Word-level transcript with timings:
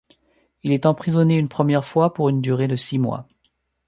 Il 0.63 0.71
est 0.71 0.87
emprisonné 0.87 1.37
une 1.37 1.47
première 1.47 1.85
fois, 1.85 2.11
pour 2.11 2.27
une 2.29 2.41
durée 2.41 2.67
de 2.67 2.75
six 2.75 2.97
mois. 2.97 3.27